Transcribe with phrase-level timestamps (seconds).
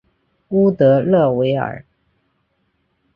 [0.47, 1.85] 乌德勒维尔。